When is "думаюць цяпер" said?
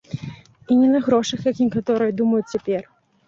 2.21-2.81